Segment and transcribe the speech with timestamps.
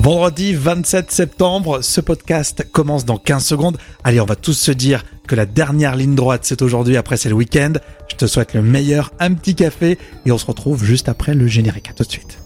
[0.00, 3.76] Vendredi 27 septembre, ce podcast commence dans 15 secondes.
[4.02, 7.28] Allez, on va tous se dire que la dernière ligne droite, c'est aujourd'hui, après c'est
[7.28, 7.74] le week-end.
[8.10, 11.46] Je te souhaite le meilleur, un petit café, et on se retrouve juste après le
[11.46, 11.90] générique.
[11.90, 12.38] À tout de suite.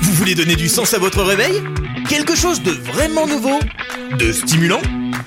[0.00, 1.60] Vous voulez donner du sens à votre réveil?
[2.08, 3.58] Quelque chose de vraiment nouveau?
[4.18, 4.80] De stimulant?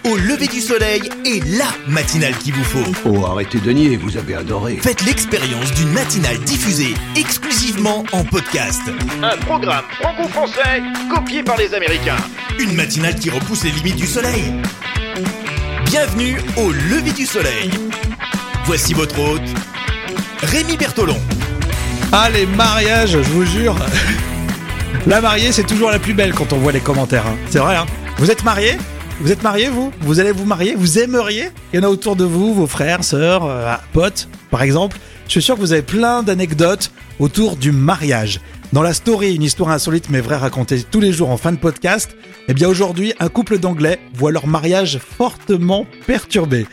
[0.09, 2.91] Au lever du soleil et la matinale qu'il vous faut.
[3.05, 4.79] Oh, arrêtez de nier, vous avez adoré.
[4.81, 8.81] Faites l'expérience d'une matinale diffusée exclusivement en podcast.
[9.21, 10.81] Un programme franco-français
[11.13, 12.15] copié par les Américains.
[12.59, 14.43] Une matinale qui repousse les limites du soleil.
[15.85, 17.69] Bienvenue au lever du soleil.
[18.65, 19.41] Voici votre hôte,
[20.41, 21.19] Rémi Bertolon.
[22.11, 23.75] Ah, les mariages, je vous jure.
[25.05, 27.27] La mariée, c'est toujours la plus belle quand on voit les commentaires.
[27.27, 27.37] hein.
[27.49, 27.85] C'est vrai, hein.
[28.17, 28.77] Vous êtes marié
[29.21, 29.91] Vous êtes marié, vous?
[29.99, 30.75] Vous allez vous marier?
[30.75, 31.49] Vous aimeriez?
[31.73, 34.97] Il y en a autour de vous, vos frères, sœurs, euh, potes, par exemple.
[35.25, 38.39] Je suis sûr que vous avez plein d'anecdotes autour du mariage.
[38.71, 41.57] Dans la story, une histoire insolite mais vraie racontée tous les jours en fin de
[41.57, 42.15] podcast,
[42.47, 46.65] eh bien aujourd'hui, un couple d'anglais voit leur mariage fortement perturbé.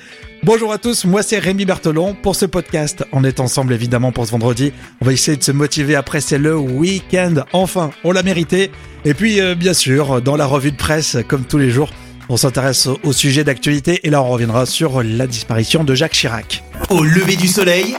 [0.44, 2.14] Bonjour à tous, moi c'est Rémi Bertolon.
[2.14, 4.72] Pour ce podcast, on est ensemble évidemment pour ce vendredi.
[5.00, 7.34] On va essayer de se motiver après, c'est le week-end.
[7.52, 8.70] Enfin, on l'a mérité.
[9.04, 11.90] Et puis, euh, bien sûr, dans la revue de presse, comme tous les jours,
[12.28, 16.62] on s'intéresse au- sujet d'actualité et là on reviendra sur la disparition de Jacques Chirac.
[16.90, 17.94] Au lever du soleil,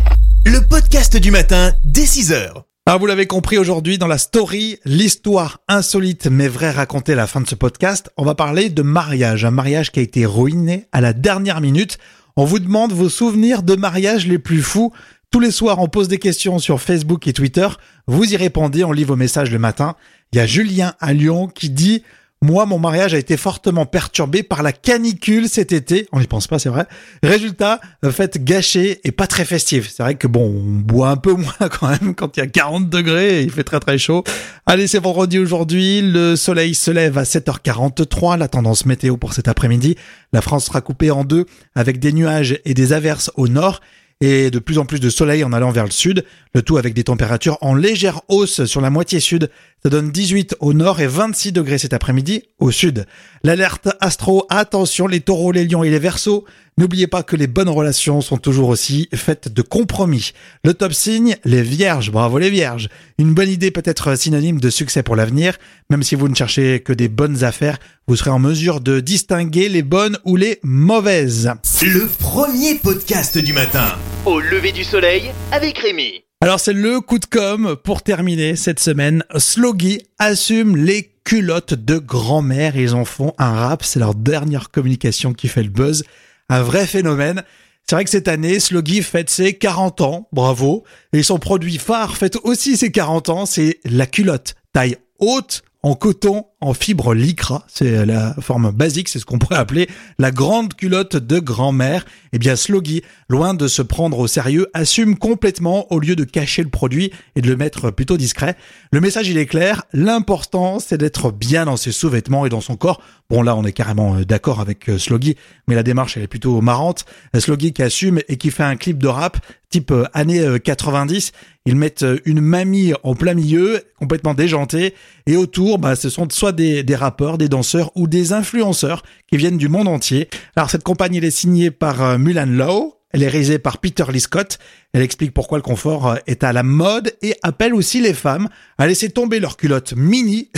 [0.45, 2.49] le podcast du matin dès 6h.
[2.85, 7.27] Ah, vous l'avez compris aujourd'hui dans la story, l'histoire insolite mais vraie racontée à la
[7.27, 10.85] fin de ce podcast, on va parler de mariage, un mariage qui a été ruiné
[10.91, 11.97] à la dernière minute.
[12.37, 14.93] On vous demande vos souvenirs de mariage les plus fous.
[15.31, 17.67] Tous les soirs, on pose des questions sur Facebook et Twitter.
[18.07, 19.95] Vous y répondez, on lit vos messages le matin.
[20.31, 22.03] Il y a Julien à Lyon qui dit
[22.43, 26.07] moi, mon mariage a été fortement perturbé par la canicule cet été.
[26.11, 26.85] On n'y pense pas, c'est vrai.
[27.23, 29.89] Résultat, fête gâchée et pas très festive.
[29.91, 32.47] C'est vrai que bon, on boit un peu moins quand même quand il y a
[32.47, 34.23] 40 degrés et il fait très très chaud.
[34.67, 36.01] Allez, c'est vendredi aujourd'hui.
[36.03, 38.37] Le soleil se lève à 7h43.
[38.37, 39.95] La tendance météo pour cet après-midi.
[40.31, 43.81] La France sera coupée en deux avec des nuages et des averses au nord
[44.19, 46.93] et de plus en plus de soleil en allant vers le sud, le tout avec
[46.93, 49.51] des températures en légère hausse sur la moitié sud.
[49.87, 53.05] Ça donne 18 au nord et 26 degrés cet après-midi au sud.
[53.45, 56.43] L'alerte astro, attention les taureaux, les lions et les versos.
[56.77, 60.33] N'oubliez pas que les bonnes relations sont toujours aussi faites de compromis.
[60.65, 62.89] Le top signe, les vierges, bravo les vierges.
[63.17, 65.57] Une bonne idée peut être synonyme de succès pour l'avenir.
[65.89, 67.77] Même si vous ne cherchez que des bonnes affaires,
[68.09, 71.49] vous serez en mesure de distinguer les bonnes ou les mauvaises.
[71.81, 73.95] Le premier podcast du matin.
[74.25, 76.26] Au lever du soleil avec Rémi.
[76.39, 79.23] Alors c'est le coup de com pour terminer cette semaine.
[79.37, 82.77] Sloggy assume les culottes de grand-mère.
[82.77, 83.83] Ils en font un rap.
[83.83, 86.03] C'est leur dernière communication qui fait le buzz.
[86.49, 87.43] Un vrai phénomène.
[87.89, 90.27] C'est vrai que cette année, Sloggy fête ses 40 ans.
[90.31, 90.83] Bravo.
[91.11, 93.45] Et son produit phare fête aussi ses 40 ans.
[93.47, 97.63] C'est la culotte taille haute en coton, en fibre lycra.
[97.67, 99.87] C'est la forme basique, c'est ce qu'on pourrait appeler
[100.17, 102.05] la grande culotte de grand-mère.
[102.33, 106.63] Eh bien, Sloggy, loin de se prendre au sérieux, assume complètement au lieu de cacher
[106.63, 108.55] le produit et de le mettre plutôt discret.
[108.91, 109.83] Le message, il est clair.
[109.93, 113.01] L'important, c'est d'être bien dans ses sous-vêtements et dans son corps.
[113.29, 115.35] Bon, là, on est carrément euh, d'accord avec euh, Sloggy,
[115.67, 117.05] mais la démarche, elle est plutôt marrante.
[117.35, 119.37] Euh, Sloggy qui assume et qui fait un clip de rap
[119.69, 121.31] type années euh, 90.
[121.65, 124.93] Ils mettent une mamie en plein milieu, complètement déjantée,
[125.25, 129.57] et autour, bah, ce sont soit des, rappeurs, des danseurs ou des influenceurs qui viennent
[129.57, 130.29] du monde entier.
[130.55, 132.93] Alors cette compagnie, elle est signée par euh, Mulan Lowe.
[133.11, 134.59] Elle est réalisée par Peter Lee Scott.
[134.93, 138.49] Elle explique pourquoi le confort euh, est à la mode et appelle aussi les femmes
[138.77, 140.51] à laisser tomber leur culotte mini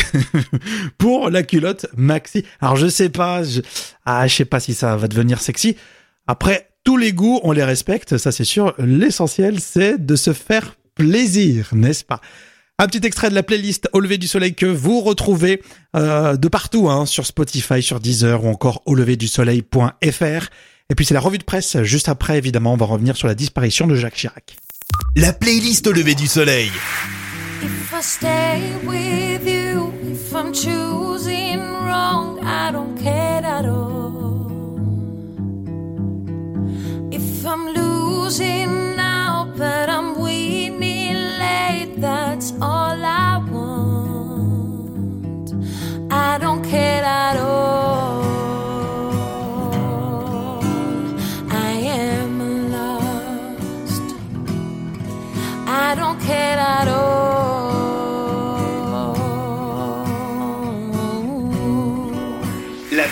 [0.98, 2.46] pour la culotte maxi.
[2.62, 3.62] Alors je sais pas, je...
[4.06, 5.76] ah je sais pas si ça va devenir sexy.
[6.28, 8.74] Après, tous les goûts, on les respecte, ça c'est sûr.
[8.78, 12.22] L'essentiel, c'est de se faire plaisir, n'est-ce pas?
[12.80, 15.62] Un petit extrait de la playlist Au lever du soleil que vous retrouvez
[15.96, 20.50] euh, de partout, hein, sur Spotify, sur Deezer ou encore au lever du soleil.fr.
[20.90, 21.82] Et puis c'est la revue de presse.
[21.84, 24.56] Juste après, évidemment, on va revenir sur la disparition de Jacques Chirac.
[25.16, 26.72] La playlist au lever du soleil.
[27.62, 33.19] If I stay with you, if I'm choosing wrong, I don't care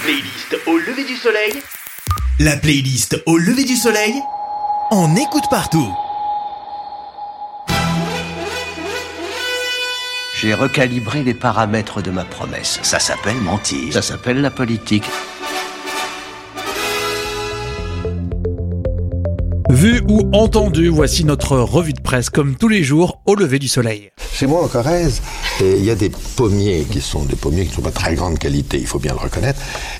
[0.03, 1.53] playlist au lever du soleil
[2.39, 4.13] La playlist au lever du soleil.
[4.91, 5.87] On écoute partout.
[10.39, 12.79] J'ai recalibré les paramètres de ma promesse.
[12.83, 13.93] Ça s'appelle mentir.
[13.93, 15.05] Ça s'appelle la politique.
[19.69, 23.67] Vu ou entendu, voici notre revue de presse comme tous les jours au lever du
[23.67, 24.11] soleil.
[24.33, 25.21] Chez moi en Corrèze,
[25.59, 28.15] il y a des pommiers qui sont des pommiers qui ne sont pas de très
[28.15, 29.59] grande qualité, il faut bien le reconnaître.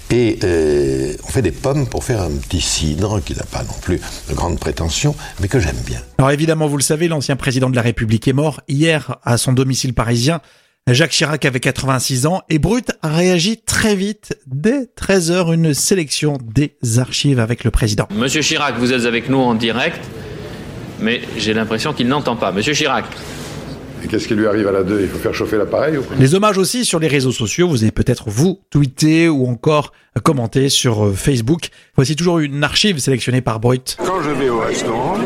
[0.09, 3.73] Et euh, on fait des pommes pour faire un petit cidre qui n'a pas non
[3.81, 3.99] plus
[4.29, 5.99] de grandes prétentions, mais que j'aime bien.
[6.17, 9.51] Alors évidemment, vous le savez, l'ancien président de la République est mort hier à son
[9.51, 10.39] domicile parisien.
[10.93, 14.37] Jacques Chirac avait 86 ans et Brut a réagi très vite.
[14.47, 18.07] Dès 13h, une sélection des archives avec le président.
[18.15, 19.99] Monsieur Chirac, vous êtes avec nous en direct,
[21.01, 22.53] mais j'ai l'impression qu'il n'entend pas.
[22.53, 23.03] Monsieur Chirac.
[24.01, 26.15] Et qu'est-ce qui lui arrive à la 2 Il faut faire chauffer l'appareil ou quoi?
[26.17, 27.67] Les hommages aussi sur les réseaux sociaux.
[27.67, 29.91] Vous avez peut-être vous tweeté ou encore
[30.23, 31.69] commenté sur euh, Facebook.
[31.95, 33.97] Voici toujours une archive sélectionnée par Brut.
[34.05, 35.17] Quand je vais au restaurant,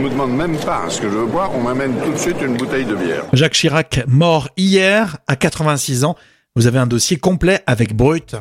[0.00, 2.56] me demande même pas ce que je veux boire, on m'amène tout de suite une
[2.56, 3.24] bouteille de bière.
[3.32, 6.16] Jacques Chirac, mort hier à 86 ans.
[6.56, 8.36] Vous avez un dossier complet avec Brut.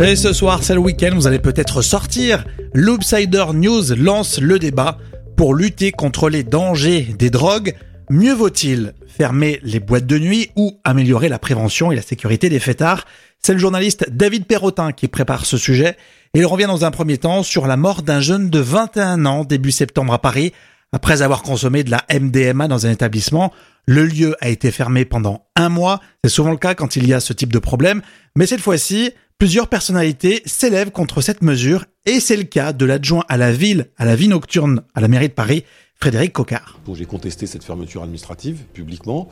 [0.00, 2.44] Et ce soir, c'est le week-end, vous allez peut-être sortir.
[2.72, 4.98] L'Oopsider News lance le débat
[5.36, 7.74] pour lutter contre les dangers des drogues.
[8.10, 12.60] Mieux vaut-il fermer les boîtes de nuit ou améliorer la prévention et la sécurité des
[12.60, 13.04] fêtards?
[13.44, 15.96] C'est le journaliste David Perrotin qui prépare ce sujet.
[16.32, 19.42] Et il revient dans un premier temps sur la mort d'un jeune de 21 ans
[19.42, 20.52] début septembre à Paris.
[20.92, 23.52] Après avoir consommé de la MDMA dans un établissement,
[23.84, 26.00] le lieu a été fermé pendant un mois.
[26.22, 28.00] C'est souvent le cas quand il y a ce type de problème.
[28.36, 33.24] Mais cette fois-ci, plusieurs personnalités s'élèvent contre cette mesure et c'est le cas de l'adjoint
[33.28, 35.64] à la ville, à la vie nocturne, à la mairie de Paris,
[35.96, 36.78] Frédéric Cocard.
[36.94, 39.28] J'ai contesté cette fermeture administrative publiquement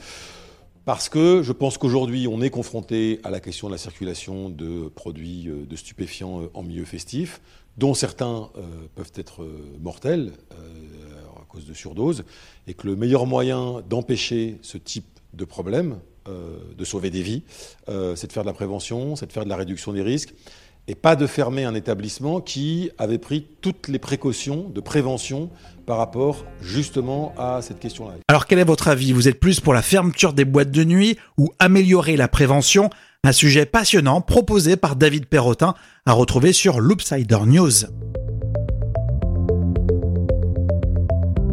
[0.90, 4.88] parce que je pense qu'aujourd'hui on est confronté à la question de la circulation de
[4.88, 7.40] produits euh, de stupéfiants euh, en milieu festif,
[7.78, 8.62] dont certains euh,
[8.96, 9.46] peuvent être
[9.80, 12.24] mortels à cause de surdose,
[12.66, 17.42] et que le meilleur moyen d'empêcher ce type de problème, de sauver des vies,
[17.86, 20.34] c'est de faire de la prévention, c'est de faire de la réduction des risques,
[20.90, 25.48] et pas de fermer un établissement qui avait pris toutes les précautions de prévention
[25.86, 28.14] par rapport justement à cette question-là.
[28.26, 29.12] Alors quel est votre avis?
[29.12, 32.90] Vous êtes plus pour la fermeture des boîtes de nuit ou améliorer la prévention?
[33.22, 35.74] Un sujet passionnant proposé par David Perrotin
[36.06, 37.84] à retrouver sur Loopsider News.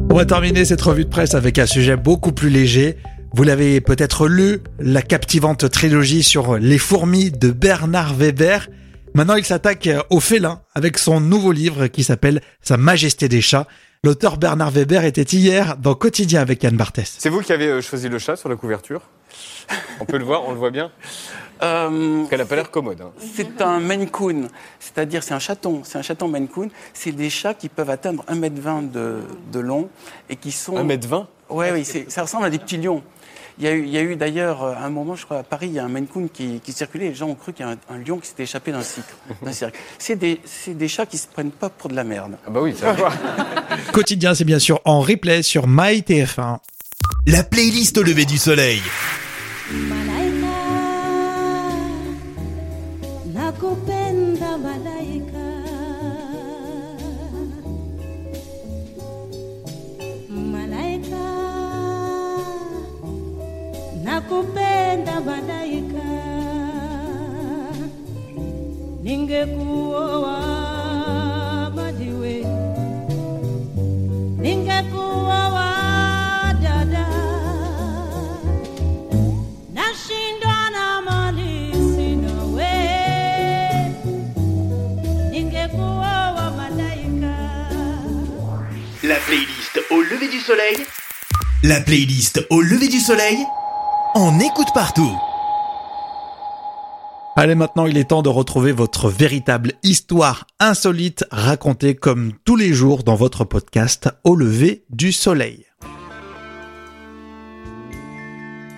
[0.09, 2.97] On va terminer cette revue de presse avec un sujet beaucoup plus léger.
[3.33, 8.67] Vous l'avez peut-être lu, la captivante trilogie sur les fourmis de Bernard Weber.
[9.17, 13.65] Maintenant, il s'attaque aux félins avec son nouveau livre qui s'appelle Sa Majesté des chats.
[14.03, 17.15] L'auteur Bernard Weber était hier dans Quotidien avec Yann Barthès.
[17.17, 19.01] C'est vous qui avez euh, choisi le chat sur la couverture?
[19.99, 20.91] On peut le voir, on le voit bien?
[21.63, 23.01] Euh, Qu'elle a pas l'air commode.
[23.01, 23.09] hein.
[23.33, 24.49] c'est un Maine Coon,
[24.79, 26.69] c'est-à-dire c'est un chaton, c'est un chaton Maine Coon.
[26.93, 29.21] C'est des chats qui peuvent atteindre 1m20 de,
[29.51, 29.89] de long
[30.29, 30.75] et qui sont...
[30.75, 33.01] 1m20 Ouais, oui, c'est- ça ressemble à des petits lions.
[33.59, 35.39] Il y a eu, il y a eu d'ailleurs, euh, à un moment, je crois,
[35.39, 37.09] à Paris, il y a un Maine Coon qui, qui circulait.
[37.09, 39.09] Les gens ont cru qu'il y a un, un lion qui s'était échappé d'un cirque.
[39.97, 42.37] C'est des, c'est des chats qui se prennent pas pour de la merde.
[42.45, 43.09] Ah bah oui, ça va.
[43.93, 46.59] Quotidien, c'est bien sûr en replay sur MyTF1.
[47.25, 48.79] La playlist au lever du soleil.
[49.71, 50.47] Malaika,
[53.33, 55.37] nakupenda malaika.
[55.37, 55.46] Malaika,
[90.27, 90.77] lever du soleil.
[91.63, 93.37] La playlist au lever du soleil.
[94.15, 95.11] On écoute partout.
[97.35, 102.73] Allez, maintenant, il est temps de retrouver votre véritable histoire insolite racontée comme tous les
[102.73, 105.65] jours dans votre podcast Au lever du soleil.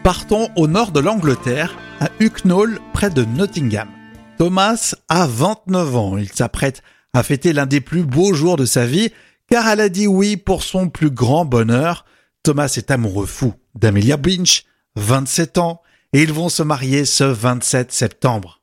[0.03, 3.89] Partons au nord de l'Angleterre, à Hucknall, près de Nottingham.
[4.37, 6.17] Thomas a 29 ans.
[6.17, 6.81] Il s'apprête
[7.13, 9.11] à fêter l'un des plus beaux jours de sa vie,
[9.49, 12.05] car elle a dit oui pour son plus grand bonheur.
[12.43, 14.63] Thomas est amoureux fou d'Amelia Binch,
[14.95, 15.81] 27 ans,
[16.13, 18.61] et ils vont se marier ce 27 septembre.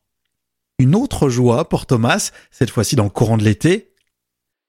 [0.78, 3.92] Une autre joie pour Thomas, cette fois-ci dans le courant de l'été.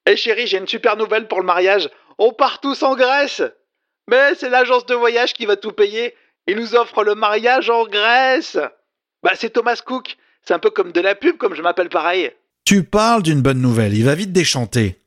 [0.05, 1.89] Eh chérie, j'ai une super nouvelle pour le mariage.
[2.17, 3.41] On part tous en Grèce.
[4.09, 6.15] Mais c'est l'agence de voyage qui va tout payer.
[6.47, 8.57] Il nous offre le mariage en Grèce.
[9.21, 10.15] Bah c'est Thomas Cook.
[10.43, 12.31] C'est un peu comme de la pub, comme je m'appelle pareil.
[12.63, 14.97] Tu parles d'une bonne nouvelle, il va vite déchanter.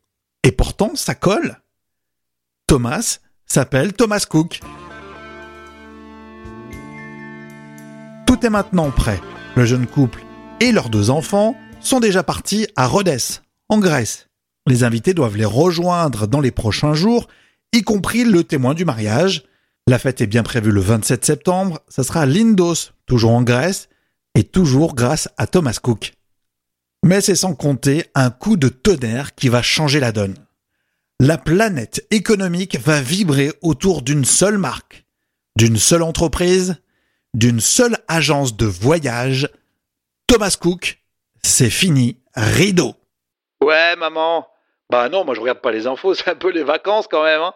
[0.43, 1.61] Et pourtant, ça colle.
[2.67, 4.61] Thomas, s'appelle Thomas Cook.
[8.27, 9.21] Tout est maintenant prêt.
[9.57, 10.25] Le jeune couple
[10.61, 13.19] et leurs deux enfants sont déjà partis à Rhodes,
[13.69, 14.29] en Grèce.
[14.67, 17.27] Les invités doivent les rejoindre dans les prochains jours,
[17.73, 19.45] y compris le témoin du mariage.
[19.87, 23.89] La fête est bien prévue le 27 septembre, ça sera à Lindos, toujours en Grèce,
[24.35, 26.13] et toujours grâce à Thomas Cook.
[27.03, 30.37] Mais c'est sans compter un coup de tonnerre qui va changer la donne.
[31.19, 35.05] La planète économique va vibrer autour d'une seule marque,
[35.57, 36.77] d'une seule entreprise,
[37.35, 39.49] d'une seule agence de voyage.
[40.27, 40.99] Thomas Cook,
[41.43, 42.95] c'est fini, rideau.
[43.63, 44.47] Ouais, maman.
[44.91, 47.41] Bah non, moi je regarde pas les infos, c'est un peu les vacances quand même.
[47.41, 47.55] Hein.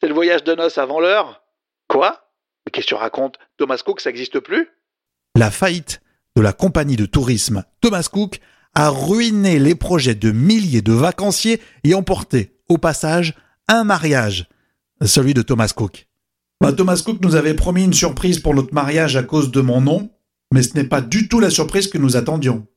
[0.00, 1.42] C'est le voyage de noces avant l'heure.
[1.88, 2.30] Quoi?
[2.64, 3.38] Mais qu'est-ce que tu racontes?
[3.56, 4.68] Thomas Cook, ça n'existe plus?
[5.34, 6.00] La faillite
[6.36, 8.40] de la compagnie de tourisme Thomas Cook
[8.78, 13.34] a ruiné les projets de milliers de vacanciers et emporté, au passage,
[13.66, 14.48] un mariage,
[15.04, 16.06] celui de Thomas Cook.
[16.60, 19.80] Bah, Thomas Cook nous avait promis une surprise pour notre mariage à cause de mon
[19.80, 20.12] nom,
[20.54, 22.68] mais ce n'est pas du tout la surprise que nous attendions.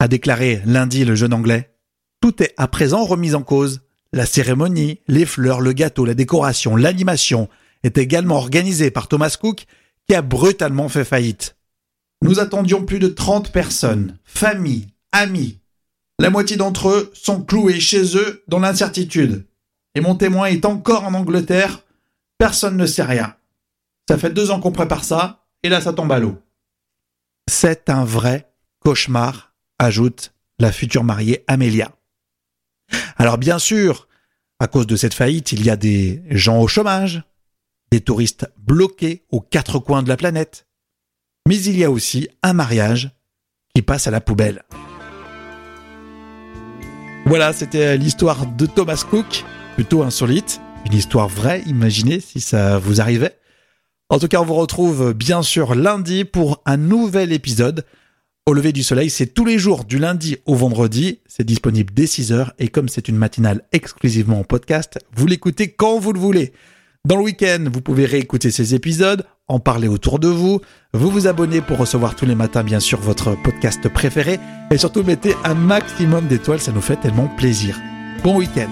[0.00, 1.76] A déclaré lundi le jeune anglais.
[2.20, 3.82] Tout est à présent remis en cause.
[4.12, 7.48] La cérémonie, les fleurs, le gâteau, la décoration, l'animation
[7.84, 9.66] est également organisée par Thomas Cook
[10.08, 11.56] qui a brutalement fait faillite.
[12.20, 15.60] Nous attendions plus de 30 personnes, familles, amis.
[16.18, 19.46] La moitié d'entre eux sont cloués chez eux dans l'incertitude.
[19.94, 21.82] Et mon témoin est encore en Angleterre.
[22.38, 23.36] Personne ne sait rien.
[24.08, 26.36] Ça fait deux ans qu'on prépare ça, et là ça tombe à l'eau.
[27.48, 31.92] C'est un vrai cauchemar, ajoute la future mariée Amélia.
[33.16, 34.08] Alors bien sûr,
[34.58, 37.22] à cause de cette faillite, il y a des gens au chômage,
[37.90, 40.66] des touristes bloqués aux quatre coins de la planète,
[41.48, 43.10] mais il y a aussi un mariage
[43.74, 44.64] qui passe à la poubelle.
[47.30, 49.44] Voilà, c'était l'histoire de Thomas Cook,
[49.76, 53.36] plutôt insolite, une histoire vraie, imaginez si ça vous arrivait.
[54.08, 57.86] En tout cas, on vous retrouve bien sûr lundi pour un nouvel épisode.
[58.46, 62.06] Au lever du soleil, c'est tous les jours du lundi au vendredi, c'est disponible dès
[62.06, 66.52] 6h et comme c'est une matinale exclusivement en podcast, vous l'écoutez quand vous le voulez.
[67.06, 70.60] Dans le week-end, vous pouvez réécouter ces épisodes, en parler autour de vous,
[70.92, 74.38] vous vous abonnez pour recevoir tous les matins bien sûr votre podcast préféré
[74.70, 77.80] et surtout mettez un maximum d'étoiles, ça nous fait tellement plaisir.
[78.22, 78.68] Bon week-end.